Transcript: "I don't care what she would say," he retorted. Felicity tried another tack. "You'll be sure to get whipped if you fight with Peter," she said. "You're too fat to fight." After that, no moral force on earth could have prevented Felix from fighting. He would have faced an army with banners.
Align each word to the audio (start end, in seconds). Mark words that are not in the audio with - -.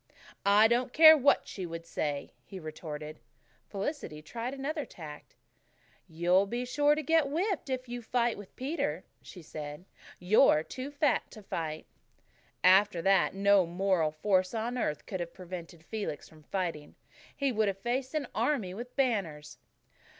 "I 0.47 0.67
don't 0.67 0.93
care 0.93 1.15
what 1.15 1.47
she 1.47 1.63
would 1.67 1.85
say," 1.85 2.33
he 2.43 2.59
retorted. 2.59 3.19
Felicity 3.67 4.23
tried 4.23 4.51
another 4.55 4.83
tack. 4.83 5.35
"You'll 6.07 6.47
be 6.47 6.65
sure 6.65 6.95
to 6.95 7.03
get 7.03 7.27
whipped 7.29 7.69
if 7.69 7.87
you 7.87 8.01
fight 8.01 8.35
with 8.35 8.55
Peter," 8.55 9.03
she 9.21 9.43
said. 9.43 9.85
"You're 10.17 10.63
too 10.63 10.89
fat 10.89 11.29
to 11.29 11.43
fight." 11.43 11.85
After 12.63 12.99
that, 13.03 13.35
no 13.35 13.67
moral 13.67 14.09
force 14.09 14.55
on 14.55 14.75
earth 14.75 15.05
could 15.05 15.19
have 15.19 15.35
prevented 15.35 15.83
Felix 15.85 16.27
from 16.27 16.41
fighting. 16.41 16.95
He 17.37 17.51
would 17.51 17.67
have 17.67 17.77
faced 17.77 18.15
an 18.15 18.25
army 18.33 18.73
with 18.73 18.95
banners. 18.95 19.59